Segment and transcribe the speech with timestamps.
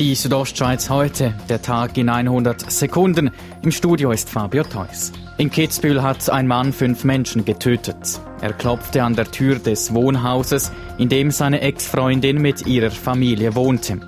[0.00, 3.30] Die Südostschweiz heute, der Tag in 100 Sekunden.
[3.60, 5.12] Im Studio ist Fabio Theus.
[5.36, 8.18] In Kitzbühel hat ein Mann fünf Menschen getötet.
[8.40, 14.00] Er klopfte an der Tür des Wohnhauses, in dem seine Ex-Freundin mit ihrer Familie wohnte.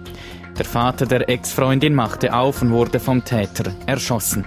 [0.59, 4.46] Der Vater der Ex-Freundin machte auf und wurde vom Täter erschossen.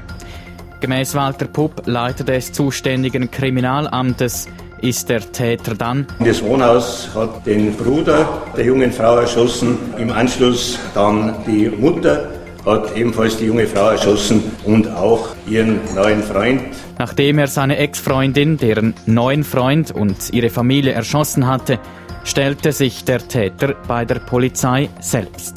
[0.81, 4.47] Gemäß Walter Pupp, Leiter des zuständigen Kriminalamtes,
[4.81, 6.07] ist der Täter dann.
[6.19, 12.29] Das Wohnhaus hat den Bruder der jungen Frau erschossen, im Anschluss dann die Mutter
[12.65, 16.63] hat ebenfalls die junge Frau erschossen und auch ihren neuen Freund.
[16.97, 21.79] Nachdem er seine Ex-Freundin, deren neuen Freund und ihre Familie erschossen hatte,
[22.23, 25.54] stellte sich der Täter bei der Polizei selbst.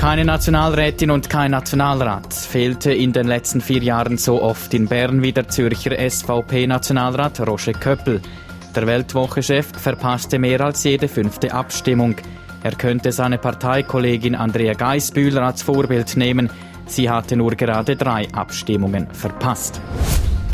[0.00, 5.20] Keine Nationalrätin und kein Nationalrat fehlte in den letzten vier Jahren so oft in Bern
[5.20, 8.22] wie der Zürcher SVP-Nationalrat Roger Köppel.
[8.74, 12.16] Der Weltwoche-Chef verpasste mehr als jede fünfte Abstimmung.
[12.62, 16.48] Er könnte seine Parteikollegin Andrea Geisbühler als Vorbild nehmen.
[16.86, 19.82] Sie hatte nur gerade drei Abstimmungen verpasst.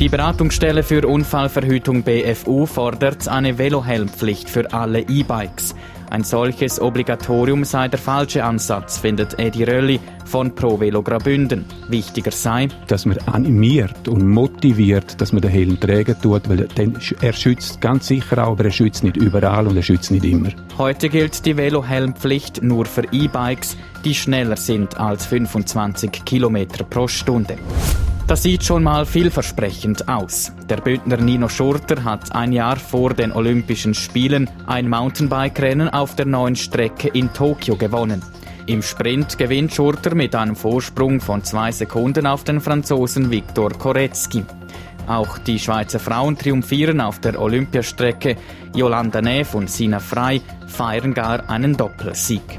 [0.01, 5.76] Die Beratungsstelle für Unfallverhütung BFU fordert eine Velohelmpflicht für alle E-Bikes.
[6.17, 11.67] Ein solches Obligatorium sei der falsche Ansatz, findet Edi Rölli von Pro Velo Grabünden.
[11.89, 16.69] Wichtiger sei, dass man animiert und motiviert, dass man den Helm tragen tut, weil
[17.21, 20.49] er schützt ganz sicher auch, aber er schützt nicht überall und er schützt nicht immer.
[20.79, 26.57] Heute gilt die Velohelmpflicht nur für E-Bikes, die schneller sind als 25 km
[26.89, 27.59] pro Stunde.
[28.27, 30.53] Das sieht schon mal vielversprechend aus.
[30.69, 36.27] Der Bündner Nino Schurter hat ein Jahr vor den Olympischen Spielen ein Mountainbike-Rennen auf der
[36.27, 38.21] neuen Strecke in Tokio gewonnen.
[38.67, 44.45] Im Sprint gewinnt Schurter mit einem Vorsprung von zwei Sekunden auf den Franzosen Viktor Korecki.
[45.07, 48.37] Auch die Schweizer Frauen triumphieren auf der Olympiastrecke.
[48.75, 52.59] Jolanda Neff und Sina Frei feiern gar einen Doppelsieg.